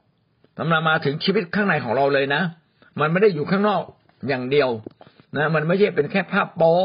[0.59, 2.43] มันมาถึงชีวิตข้างในของเราเลยนะ
[3.01, 3.83] มันไม่ได้อยู่ข้างนอก
[4.29, 4.69] อย่างเดียว
[5.37, 6.77] นะ มันไม่ใช่เป็นแค่ภาพโป๊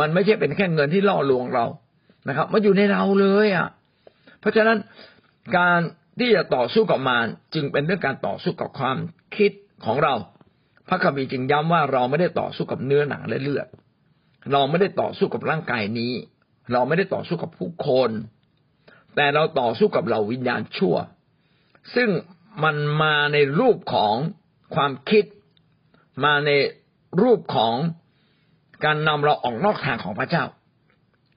[0.00, 1.66] มันไม่ใช่เป็นแค่เงินที่ล่อลวงเรา
[2.28, 3.68] นะครับ มันอยู่ในเราเลยอะ
[4.40, 4.78] เพราะฉะนั้น
[5.56, 5.80] การ
[6.18, 8.96] ที่จะต่อสู้กับมารจึงเป็นเรื่องการต่อสู้กับความ
[9.36, 9.50] คิด
[9.84, 10.14] ของเรา
[10.88, 13.66] พระคัมภีร์จึงย้ำว่าเราไม่ได้ต่อสู้กับเนื้อหนังและเลือด
[14.52, 16.12] เราไม่ได้ต่อสู้กับร่างกายนี้
[16.72, 18.10] เราไม่ได้ต่อสู้กับผู้คน
[19.16, 20.96] แต่เราต่อสู้กับเราวิญญาณชั่ว
[21.94, 22.08] ซึ่ง
[22.64, 24.14] มันมาในรูปของ
[24.74, 25.24] ความคิด
[26.24, 26.50] มาใน
[27.22, 27.76] รูปของ
[28.84, 30.44] การนำเราออกนอกทางของพระเจ้า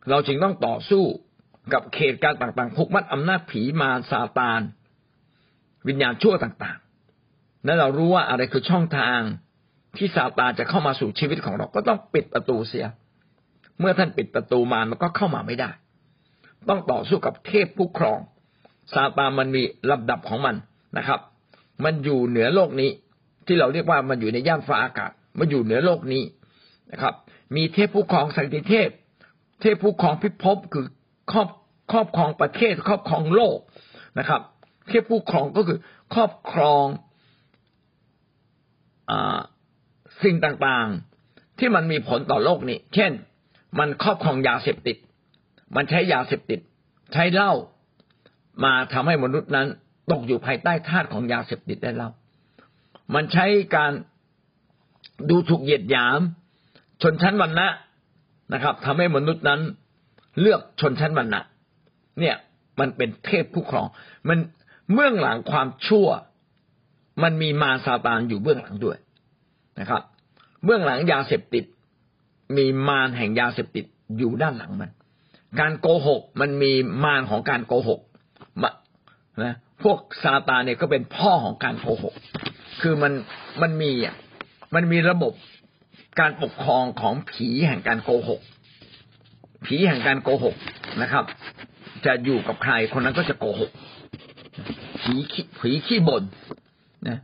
[0.10, 1.04] เราจึงต้องต่อสู้
[1.74, 4.62] กับเขตการต่างๆผูกมัดอำนาจผีมาซาตาน
[5.88, 9.20] วิญญาณชั่วต่างๆ และเรารู้ว่าอะไรคือช่องทาง
[9.98, 12.86] ที่ซาตานจะเข้ามาสู่ชีวิตของเราก็ต้องปิดประตูเสีย
[13.80, 15.70] เมื่อท่านปิดประตูมามันก็เข้ามาไม่ได้
[16.70, 18.20] ต้องต่อสู้กับเทพผู้ครอง
[18.94, 20.56] ซาตานมันมีลำดับของมัน
[20.98, 21.20] นะครับ
[21.84, 22.90] มันอยู่เหนือโลกนี้
[23.46, 26.24] ที่เราเรียกว่ามันอยู่ในย่านฟ้าอากาศ มันอยู่เหนือโลกนี้
[26.92, 27.14] นะครับ
[27.56, 28.90] มีเทพผู้ครองสันติเทพ
[29.62, 30.86] เทพผู้ครองพิภพคือ
[31.32, 31.48] ครอบ
[31.92, 33.58] ครอบครองประเทศครอบครองโลก
[34.20, 34.42] นะครับ
[34.90, 35.80] เทพผู้ครองก็คือ
[36.14, 36.86] ครอบครอง
[39.10, 39.12] อ
[40.24, 43.12] สิ่งต่างๆ ที่มันมีผลต่อโลกนี้ เช่น
[43.80, 44.98] มันครอบครองยาเสพติด
[45.76, 46.60] มันใช้ยาเสพติด
[47.14, 47.52] ใช้เหล้า
[48.64, 49.68] มาทำให้มนุษย์นั้น
[50.12, 52.10] ตกอยู่ภายใต้ทาสของยาเสพติดได้เหล้า
[53.14, 53.92] มันใช้การ
[55.30, 56.20] ดูถูกเหยียดหยาม
[57.02, 57.68] ชนชั้นวรรณะ
[58.54, 59.62] นะครับทำให้มนุษย์นั้น
[60.42, 61.42] เลือกชนชั้นวรรณะ
[62.20, 62.36] เนี่ย
[62.80, 63.88] มันเป็นเทพผู้ครอง
[64.30, 64.38] มัน
[64.94, 66.08] เบื้องหลังความชั่ว
[67.24, 68.98] มันมีมาซาตานอยู่เบื้องหลังด้วย
[69.80, 70.02] นะครับ
[70.64, 71.64] เบื้องหลังยาเสพติด
[72.58, 73.86] มีมารแห่งยาเสพติด
[74.18, 74.92] อยู่ด้านหลังมัน
[75.60, 76.72] การโกหกมันมี
[77.04, 78.00] มารของการโกหก
[79.44, 82.14] นะพวกซาตานเนี่ยก็เป็นพ่อของการโกหก
[82.82, 83.14] คือมัน
[83.62, 84.16] มันมีอะ
[84.76, 85.34] มันมีระบบ
[86.20, 88.42] การปกครองของผีแห่งการโกหก
[89.66, 90.56] ผีแห่งการโกหก
[91.02, 91.24] นะครับ
[92.06, 93.72] จะอยู่กับใครคนนั้นก็จะโกหก
[95.02, 95.14] ผี
[95.60, 96.24] ผีขี้บ่น
[97.08, 97.18] นะ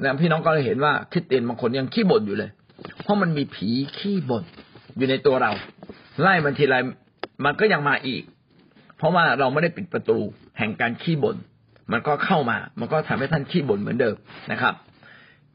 [0.00, 2.50] แล้วพี่น้องก็เลยเห็นว่าคริสเตียนบางคนยังขี้บ่นอยู่เลย
[3.02, 4.44] เพราะมันมีผีขี้บ่น
[4.96, 5.52] อยู่ในตัวเรา
[6.20, 6.76] ไล่มันทีไร
[7.44, 8.22] มันก็ยังมาอีก
[8.96, 10.18] เพราะว่าเราไม่ได้ปิดประตู
[10.58, 11.36] แห่งการขี้บ่น
[11.92, 14.16] มันก็เข้ามา มันก็ทำให้ท่านขี้บ่นเหมือนเดิม
[14.52, 14.74] นะครับ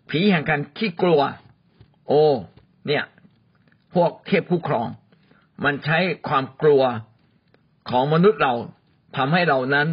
[0.09, 1.21] ผีแห่งการขี้กลัว
[2.07, 2.23] โอ้
[2.87, 3.03] เนี่ย
[3.93, 4.87] พวกเทพผู้ครอง
[5.65, 6.83] มันใช้ความกลัว
[7.89, 8.53] ของมนุษย์เรา
[9.17, 9.87] ทำให้เรานั้น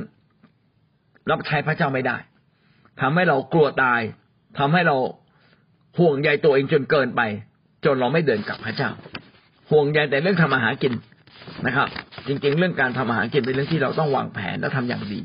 [1.30, 2.16] รับใช้พระเจ้าไม่ได้
[3.00, 4.00] ทำให้เรากลัวตาย
[4.58, 4.96] ทำให้เรา
[5.98, 7.20] ห่วงใยตัวเองจนเกินไป
[7.84, 8.90] จนเราไม่เดินกับพระเจ้า
[9.70, 10.92] ห่วงใยแต่เรื่องทำอาหารกิน
[11.66, 11.88] นะครับ
[12.26, 15.20] จริงๆ เรื่องการทำอาหารกินเป็นเรื่องที่เราต้องวางแผนและทำอย่างดี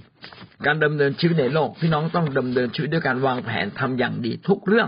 [0.66, 4.88] การดำเนินชีวิตในโลกพี่น้องต้องดำเนินชีวิตด้วยการวางแผนทำอย่างดี ทุกเรื่อง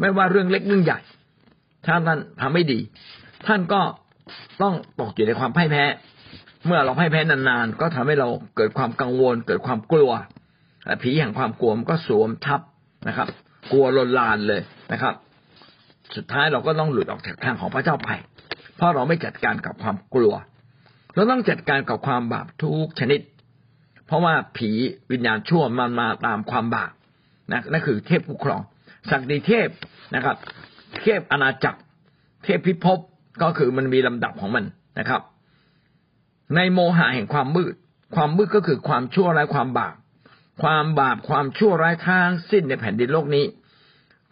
[0.00, 1.00] ไม่ว่าเรื่องเล็กเรื่องใหญ่
[1.86, 2.78] ถ้าท่านทำไม่ดี
[3.46, 3.80] ท่านก็
[4.62, 5.84] ต้องตกอยู่ในความพ่ายแพ้
[6.66, 10.10] เมื่อเราพ่ายแพ้นานๆก็ทำให้เราเกิดความกังวล เกิดความกลัว
[11.02, 12.60] ผีแห่งความกลัวมันก็สวมทับ
[13.08, 13.28] นะครับ
[13.72, 14.60] กลัวลนลานเลย
[14.92, 15.14] นะครับ
[16.16, 18.10] สุดท้ายเราก็ต้องหลุดออกจากทางของพระเจ้าไป
[18.76, 20.34] เพราะเราไม่จัดการกับความกลัว
[21.14, 23.20] เราต้องจัดการกับความบาปทุกชนิด
[24.06, 24.70] เพราะว่าผี
[25.10, 26.92] วิญญาณชั่วมันมาตามความบาป
[27.52, 28.60] นะนั่นคือเทพผู้ครอง
[29.10, 29.68] ศักดิเทพ
[30.14, 30.36] นะครับ
[31.02, 31.80] เทพอาณาจักร
[32.44, 32.98] เทพพิภพ
[33.42, 34.64] ก็คือมันมีลำดับของมัน
[34.98, 35.22] นะครับ
[36.56, 37.74] ในโมหะแห่งความมืด
[38.14, 39.94] ความมืดก็คือความชั่วร้ายความบาป
[40.62, 43.44] ความบาปความชั่วร้ายทั้งสิ้นในแผ่นดินโลกนี้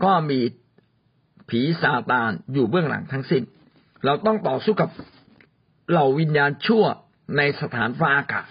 [0.05, 0.39] ก็มี
[1.49, 3.43] ผีซาตานอยู่เบื้องหลังทั้งสิ้น
[4.05, 4.91] เราต้องต่อสู้กับ
[5.91, 6.85] เหล่าวิญญาณชั่ว
[7.37, 8.47] ในสถานฟ้าอากาศ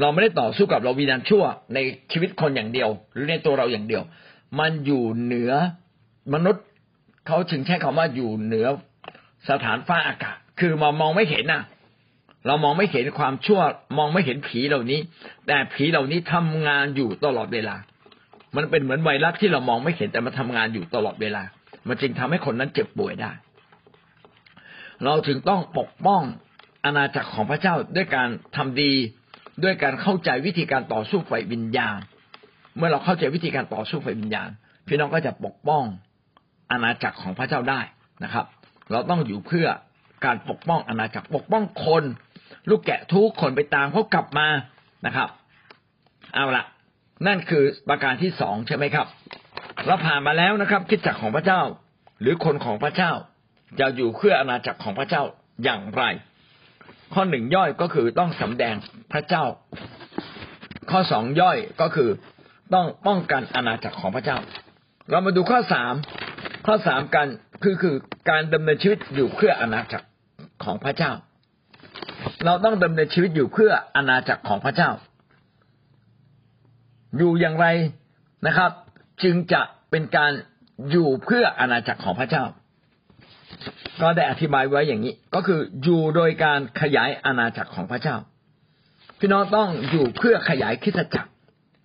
[0.00, 1.78] เราไม่ได้ต่อสู้กับเราวิญญาณชั่วใน
[2.12, 4.02] ชีวิตคนอย่างเดียว หรือในตัวเราอย่างเดียว
[4.60, 5.52] มันอยู่เหนือ
[6.34, 6.64] มนุษย์
[7.26, 8.66] เขาถึงใช้คำว่าอยู่เหนือ
[9.50, 11.62] สถานฟ้าอากาศ คือมามองไม่เห็นน่ะ
[12.46, 13.60] เรามองไม่เห็นความชั่ว
[13.98, 15.00] มองไม่เห็นผีเหล่านี้
[15.46, 17.76] แต่ผีเหล่านี้ทำงานอยู่ตลอดเวลา
[18.56, 21.42] มันเป็นเหมือนไวรัสที่เรามองไม่เห็นแต่มันทางานอยู่ตลอดเวลา
[21.88, 23.30] มันจึงทำให้คนนั้นเจ็บป่วยได้
[25.04, 26.22] เราถึงต้องปกป้อง
[26.84, 28.92] อาณาจักรของพระเจ้าด้วยการทำดี
[29.64, 31.98] ด้วยการเข้าใจวิธีการต่อสู้ไฟวิญญาณ
[32.76, 34.48] เมื่อเราเข้าใจวิธีการต่อสู้ไฟวิญญาณ
[34.86, 35.84] พี่น้องก็จะปกป้อง
[36.70, 37.80] อาณาจักรของพระเจ้าได้
[38.24, 38.46] นะครับ
[38.90, 39.68] เราต้องอยู่เพื่อ
[40.24, 42.04] การปกป้องอาณาจักรปกป้องคน
[42.68, 44.48] ลูกแกะทุกคนไปตามเขากลับมา
[45.06, 45.28] นะครับ
[46.34, 46.64] เอาละ
[47.26, 49.06] นั่นคือประการที่สองใช่ไหมครับ
[49.86, 51.60] เราผ่านมาแล้วนะครับคิดจักรของพระเจ้า
[52.20, 53.12] หรือคนของพระเจ้า
[53.80, 55.22] จะอยู่เพื่ออาณาจักรของพระเจ้า
[55.64, 56.02] อย่างไร
[57.14, 58.74] ข้อหนึ่งย่อยก็คือต้องสำแดง
[59.12, 59.44] พระเจ้า
[60.90, 62.10] ข้อสองย่อยก็คือ
[62.74, 64.38] ต้องป้องกันอาณาจักรของพระเจ้า
[65.10, 65.94] เรามาดูข้อสาม
[66.66, 67.26] ข้อสามกัน
[67.62, 67.94] คือคือ
[68.30, 70.06] การดำเนินชีวิตอยู่เพื่ออาณาจักร
[70.64, 71.12] ของพระเจ้า
[72.44, 74.90] เราต้องดำเนินชีวิตอยู่เพื่ออาณาจักรของพระเจ้า
[77.18, 77.66] อยู่อย่างไร
[78.46, 78.70] นะครับ
[79.22, 80.32] จึงจะเป็นการ
[80.90, 82.44] อยู่เพื่ออาณาจักรของพระเจ้า
[84.02, 88.16] ก็ได้อธิบายไว้อย่างนี้ ก็คืออยู่โดยการขยายอาณาจักรของพระเจ้า
[89.18, 91.30] พี่น้องต้องอยู่เพื่อขยายคิดจักร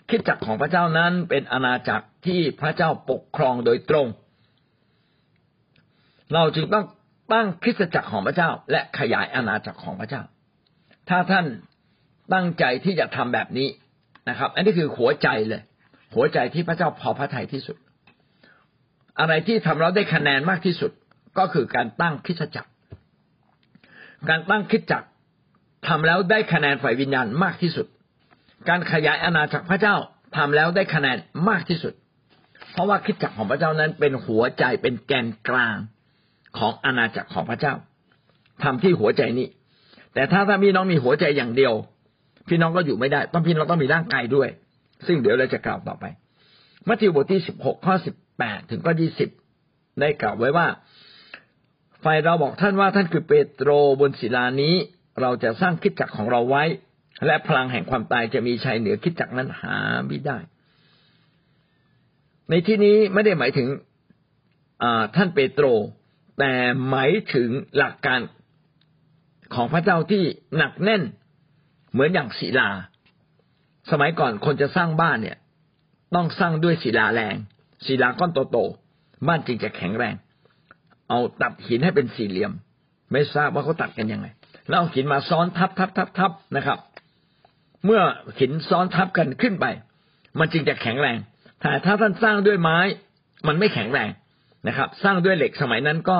[0.10, 4.08] คิดจักรของพระเจ้านั้นเป็นอาณาจักรที่พระเจ้าปกครองโดยตรง
[6.34, 6.86] เราจึงต้อง
[7.34, 10.22] ตั้งคริสตจักรของพระเจ้า และขยายอาณาจักรของพระเจ้า
[11.10, 11.46] ถ้าท่าน
[12.34, 13.68] ตั้งใจที่จะทำแบบนี้
[14.30, 15.62] นะครับ อันนี้คือหัวใจเลย
[16.16, 17.78] หัวใจที่พระเจ้าพอพระทัยที่สุด
[19.20, 20.92] อะไรที่ทำเราได้คะแนนมากที่สุด
[21.38, 22.70] ก็คือการตั้งคิดจักร
[24.30, 25.08] การตั้งคิดจักร
[25.88, 27.86] ทำแล้วได้คะแนนฝ่ายวิญญาณมากที่สุด
[28.70, 29.96] การขยายอาณาจักรพระเจ้า
[30.38, 31.18] ทำแล้วได้คะแนน
[31.50, 31.94] มากที่สุด
[32.72, 35.78] เพราะว่าคิดจักรของพระเจ้านั้นเป็นหัวใจเป็นแกนกลาง
[36.58, 37.74] ของอาณาจักรของพระเจ้า
[38.64, 39.48] ทำที่หัวใจนี้
[40.14, 41.74] แต่ถ้าถ้าพี่น้องมีหัวใจอย่างเดียว
[42.50, 44.50] พี่น้องก็อยู่ไม่ได้ต้องพี่น้องต้องมีร่างกายด้วย
[45.08, 46.06] ซึ่งเดี๋ยวเราจะกล่าวต่อไป
[46.88, 49.30] มัทธิวบทที่สิบหกข้อสิบแปดถึงข้อยี่สิบ
[50.00, 50.68] ได้กล่าวไว้ว่า
[52.04, 53.70] ฝ่ายเราบอกท่านว่าท่านคือเปโตร
[54.02, 54.76] บนศิลานี้
[55.22, 56.64] เราจะสร้างคิดจักรของเราไว้
[57.26, 59.76] และพลังแห่งความตายจะมีชัยเหนือคิดจักรนั้นหา
[60.08, 60.38] ไม่ได้
[62.50, 63.68] ในที่นี้ไม่ได้หมายถึง
[65.16, 65.66] ท่านเปโตร
[66.40, 66.54] แต่
[66.90, 68.20] หมายถึงหลักการ
[69.56, 70.24] ของพระเจ้าที่
[70.58, 71.02] หนักแน่น
[71.92, 72.70] เหมือนอย่างศิลา
[73.92, 75.38] สมัยก่อนคนจะสร้างบ้านเนี่ย
[76.16, 77.36] ต้องสร้างด้วยศิลาแรง
[77.86, 80.16] ศิลาก้อนโตๆบ้านจึงจะแข็งแรง
[81.10, 82.52] เอาตัดหินให้เป็นสี่เหลี่ยม
[83.12, 84.28] ไม่ทราบว่าเขาตัดกันยังไง
[84.70, 86.80] แล้วเอาหินมาซ้อนทับทับทับทับนะครับ
[87.86, 88.02] เมื่อ
[88.40, 89.66] หินซ้อนทับกันขึ้นไป
[90.40, 91.18] มันจึงจะแข็งแรง
[91.62, 92.78] แต่ถ้าท่านสร้างด้วยไม้
[93.48, 94.10] มันไม่แข็งแรง
[94.68, 96.20] นะครับ สร้างด้วยเหล็กสมัยนั้นก็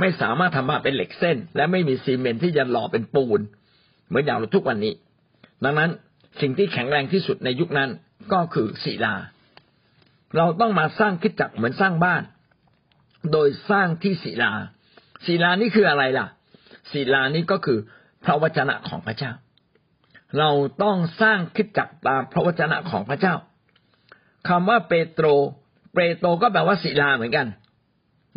[0.00, 3.40] ไม่สามารถทำมาเป็นเหล็กเส้น และไม่มีซีเมนที่จะหล่อเป็นปูน
[4.08, 4.92] เหมือนอย่างเราทุกวันนี้
[5.64, 5.90] ดังนั้น
[6.40, 7.90] สิ่งที่แข็งแรงที่สุดในยุคนั้น
[8.32, 9.14] ก็คือศิลา
[10.36, 12.22] เราต้องมาสร้างคิดจักเหมือนสร้างบ้าน
[13.32, 14.52] โดยสร้างที่ศิลา
[15.26, 16.26] ศิลานี่คืออะไรล่ะ
[16.92, 17.78] ศิลานี้ก็คือ
[18.24, 19.32] พระวจนะของพระเจ้า
[20.38, 20.50] เรา
[20.82, 23.34] ต้องสร้างคิดจักตามพระวจนะของพระเจ้า
[24.48, 25.26] คำว่าเปโตร
[25.94, 27.46] เปโตรก็แปลว่าศิลาเหมือนกัน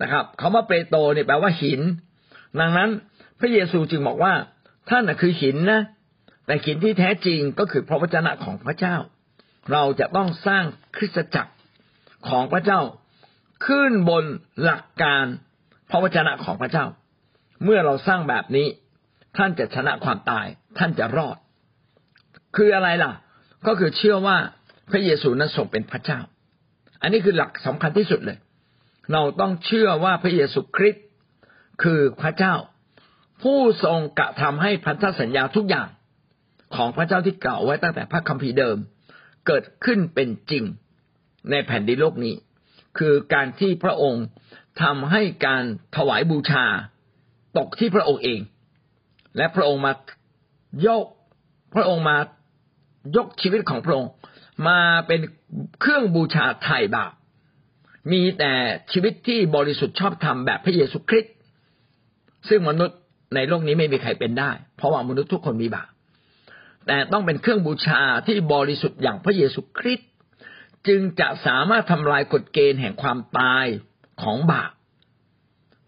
[0.02, 1.82] นะครับคำว่าเปโตรเนี่ยแปลว่าหิน
[2.60, 2.90] ดังนั้น
[3.40, 4.34] พระเยซูจึงบอกว่า
[4.90, 5.82] ท่านคือหินนะ
[6.46, 8.96] แต่หินที่แท้จริงก็คือพระวจนะของพระเจ้า
[9.72, 10.64] เราจะต้องสร้าง
[10.96, 11.54] คริสตจักร
[12.30, 12.80] ของพระเจ้า
[13.66, 14.24] ขึ้นบน
[14.64, 15.26] หลักการ
[15.90, 16.86] พระวจนะของพระเจ้า
[17.64, 18.68] เมื่อเราสร้างแบบนี้
[19.38, 20.46] ท่านจะชนะความตาย
[20.78, 21.38] ท่านจะรอด
[22.56, 23.14] คืออะไรล่ะ
[23.68, 24.38] ก็คือเชื่อว่า
[24.92, 26.20] พระเยซูนั้นทรงเป็นพระเจ้า
[27.02, 28.38] อันนี้คือหลักสำคัญที่สุดเลย
[29.12, 31.06] เราต้องเชื่อว่าพระเยซูคริสต์
[31.84, 32.56] คือพระเจ้า
[33.44, 35.88] ผู้ทรงกระทำให้พันธสัญญาทุกอย่าง
[36.76, 38.78] ของพระเจ้าที่กล่าวไว้ตั้งแต่พระคัมภีร์เดิม
[39.48, 40.64] เกิดขึ้นเป็นจริง
[41.52, 42.36] ในแผ่นดินโลกนี้
[42.98, 44.26] คือการที่พระองค์
[44.82, 45.64] ทำให้การ
[45.96, 46.66] ถวายบูชา
[47.58, 48.40] ตกที่พระองค์เอง
[49.38, 49.94] และพระองค์มา
[50.88, 51.06] ยก
[51.76, 52.18] พระองค์มา
[53.16, 54.12] ยกชีวิตของพระองค์
[54.68, 55.20] มาเป็น
[55.80, 57.12] เครื่องบูชาไถ่บาป
[58.12, 58.54] มีแต่
[58.92, 61.34] ชีวิตที่บริสุทธิ์ชอบธรรมแบบพระเยซูคริสต์
[62.50, 62.98] ซึ่งมนุษย์
[63.36, 65.90] ในโลกนี้ไม่มีใครเป็นได้ เพราะว่ามนุษย์ทุกคนมีบาป
[66.88, 70.10] แต่ต้องเป็นเครื่องบูชาที่บริสุทธิ์อย่างพระเยซูคริสต์
[70.88, 73.66] จึงจะสามารถทำลายกฎเกณฑ์แห่งความตาย
[74.22, 74.72] ของบาป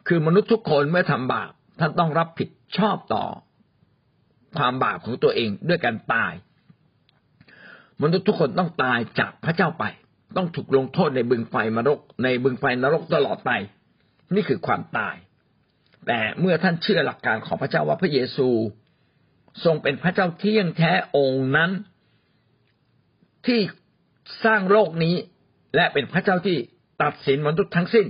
[0.08, 3.26] คือมนุษย์ทุกคนเมื่อทำบาปท่านต้องรับผิดชอบต่อ
[4.58, 6.34] ความบาปของตัวเองด้วยการตาย
[8.02, 9.84] มนุษย์ทุกคนต้องตายจากพระเจ้าไป
[10.38, 13.52] ต้องถูกลงโทษในบึงไฟนรก ในบึงไฟนรกตลอดไป
[14.36, 15.16] นี่คือความตาย
[16.08, 18.50] แต่เมื่อท่านเชื่อหลักการของพระเจ้าว่าพระเยซู
[19.66, 21.72] ทรงเป็นพระเจ้าเที่ยงแท้องค์นั้น
[23.46, 23.60] ที่
[24.44, 25.16] สร้างโลกนี้
[25.76, 26.58] และเป็นพระเจ้าที่
[27.04, 28.08] ตัดสินมนุษย์ทั้งสิ้น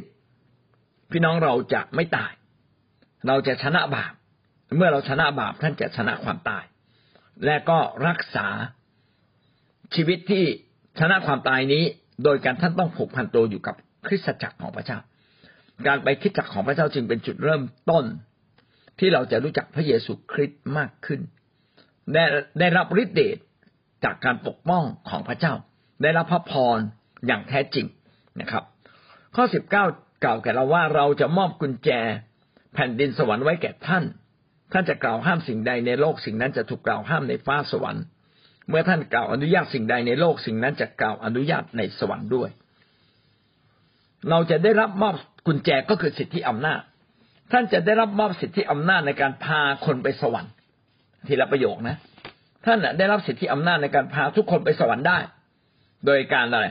[1.12, 2.32] พี่น้องเราจะไม่ตาย
[3.28, 4.13] เราจะชนะบาป
[4.75, 6.63] เมื่อเราชนะบาปท่านจะชนะความตาย
[7.45, 8.47] และก็รักษา
[9.95, 10.45] ชีวิตที่
[10.99, 11.84] ชนะความตายนี้
[12.23, 13.75] โดยการท่านต้องผูกพันตัวอยู่กับ
[14.08, 14.99] คริสตจักรของพระเจ้า
[15.88, 18.06] การไปคริสตจักรของพระเจ้าจึงเป็นจุดเริ่มต้น
[18.99, 21.21] ที่เราจะรู้จักพระเยซูคริสต์มากขึ้น
[22.13, 22.23] ได้
[22.60, 23.38] ได้รับฤทธิเดช
[24.04, 25.54] จากการปกป้องของพระเจ้า
[26.02, 26.80] ได้รับพระพร
[27.28, 27.86] อย่างแท้จริง
[28.42, 28.64] นะครับ
[29.36, 29.86] ข้อสิบเก้า
[30.24, 31.90] กล่าวแก่เราว่าเราจะมอบกุญแจ
[32.74, 34.04] แผ่นดินสวรรค์ไว้แก่ท่าน
[34.74, 38.04] ท่านจะกล่าวห้ามสิ่งใดในโลกสิ่งนั้นจะถูกกล่าวห้ามในฟ้าสวรรค์
[38.70, 42.50] เมื่อท่านกล่าวอนุญาตสิ่งใดในโลกสิ่งนั้นจะกล่าวอนุญาตในสวรรค์ด้วย
[44.30, 45.16] เราจะได้รับมอบ
[45.48, 46.82] กุญแจก็คือสิทธิอำนาจ
[47.52, 50.52] ท่านจะได้รับมอบสิทธิอำนาจในการพาคนไปสวรรค์
[51.28, 51.96] ทีละประโยคนะ
[52.66, 55.18] ท่านได้รับสิทธิอำนาจในการพาทุกคนไปสวรรค์ได้
[56.06, 56.68] โดยการอะไร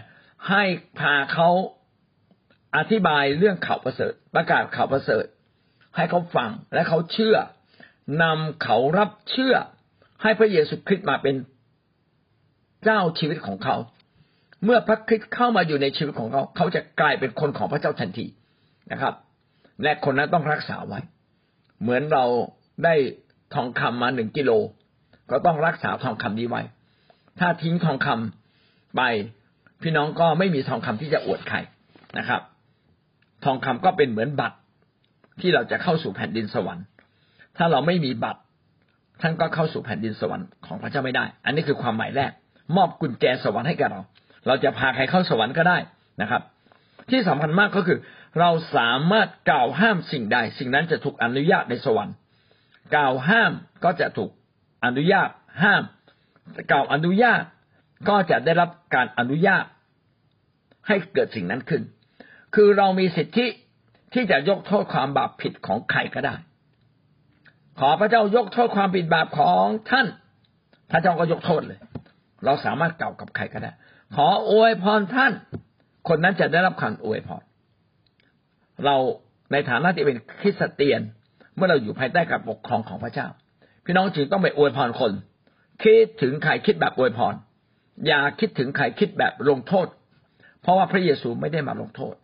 [0.48, 0.62] ให้
[0.98, 1.48] พาเขา
[2.76, 5.24] อธิบายเรื่องข่าวประเสริฐ ประกาศข่าวประเสริฐ
[5.96, 7.36] ให้เขาฟังและเขาเชื่อ
[8.22, 9.54] นำเขารับเชื่อ
[10.22, 11.36] ให้พระเยซูคริสต์มาเป็น
[12.84, 13.76] เจ้าชีวิตของเขา
[14.64, 18.26] เมื่อพระคริสต์เข้ามาอยู่ในชีวิตของเขา เขาจะกลายเป็นคนของพระเจ้าทันที
[18.92, 19.14] นะครับ
[19.82, 21.00] และคนนั้นต้องรักษาไว้
[21.80, 22.24] เหมือนเรา
[22.84, 22.94] ได้
[23.54, 24.50] ทองคำมาหนึ่งกิโล
[25.30, 26.62] ก็ต้องรักษาทองคำนี้ไว้
[27.38, 28.43] ถ้าทิ้งทองคำ
[28.96, 29.02] ไป
[29.82, 31.58] พี่น้องก็ไม่มีทองคำที่จะอวดใคร
[32.18, 32.40] นะครับ
[33.44, 34.58] ทองคำก็เป็นเหมือนบัตร
[35.40, 36.84] ที่เราจะเข้าสู่แผ่นดินสวรรค์
[37.56, 38.40] ถ้าเราไม่มีบัตร
[39.20, 42.30] ท่านก็เข้าสู่แผ่นดินสวรรค์ของพระเจ้าไม่ได้ อันนี้คือความหมายแรก
[42.76, 44.00] มอบกุญแจสวรรค์ให้กับเรา
[44.46, 45.78] เราจะพาใครเข้าสวรรค์ก็ได้
[46.22, 46.42] นะครับ
[47.10, 47.98] ที่สำคัญมากก็คือ
[48.40, 52.14] เราสามารถกล่าวห้ามสิ่งใด สิ่งนั้นจะถูกอนุญาตในสวรรค์
[52.94, 53.52] กล่าวห้าม
[53.84, 54.30] ก็จะถูก
[54.84, 55.28] อนุญาต
[55.62, 55.82] ห้าม
[56.70, 57.42] กล่าวอนุญาต
[58.08, 59.64] ก็จะได้รับการอนุญาต
[60.86, 61.82] ให้เกิดสิ่งนั้นขึ้น
[62.54, 63.46] คือเรามีสิทธิ
[64.14, 66.34] ที่จะยกโทษความบาปผิดของใครก็ได้
[67.78, 70.06] ขอพระเจ้ายกโทษความผิดบาปของท่าน
[70.90, 71.78] พระเจ้าก็ยกโทษเลย
[72.44, 73.72] เราสามารถกล่าวกับใครก็ได้
[74.14, 75.32] ขออวยพรท่าน
[76.08, 77.42] คนนั้นจะได้รับคำอวยพร
[78.84, 78.96] เรา
[79.52, 81.00] ในฐานะที่เป็นคริสเตียน
[81.56, 83.28] เมื่อเราอยู่ภายใต้การปกครองของพระเจ้า
[83.84, 85.12] พี่น้องจึงต้องไปอวยพรคน
[85.82, 87.34] คิดถึงใครคิดแบบอวยพร
[88.06, 89.86] อย่าคิดถึงใครคิดแบบลงโทษ
[90.62, 92.14] เพราะว่าพระเยซูไม่ได้มาลงโทษ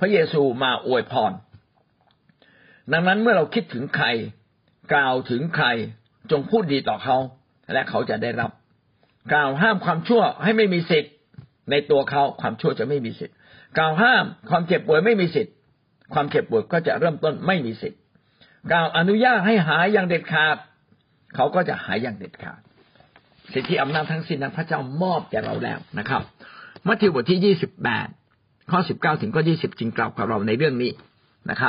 [0.00, 1.32] พระเยซูมาอวยพร
[2.92, 4.06] ดังนั้นเมื่อเราคิดถึงใคร
[4.92, 5.66] กล่าวถึงใคร
[6.30, 7.16] จงพูดดีต่อเขา
[7.72, 8.50] และเขาจะได้รับ
[9.32, 11.12] กล่าวห้ามความชั่วให้ไม่มีสิทธิ์
[11.70, 13.36] ในตัวเขาความชั่วจะไม่มีสิทธิ์
[13.78, 15.54] กล่าวห้ามความเจ็บป่วยไม่มีสิทธิ์
[16.14, 18.00] ความเจ็บป่วยก็จะเริ่มต้นไม่มีสิทธิ์
[18.72, 20.56] กล่าวอนุญาตให้หายอย่างเด็ดขาด
[21.34, 22.60] เขาก็จะหายอย่างเด็ดขาด
[23.54, 26.22] สิทธิอำนาจทั้งสิ้นนั้นพระเจ้ามอบแก่เราแล้วนะครับ
[26.86, 28.06] มัทธิวบทที่ยี่สิบแปด
[28.70, 30.90] ข้อสิบเก้าถึงข้อยี่สิบจึงกล่าวกับเราในเรื่องนี้
[31.50, 31.68] นะครั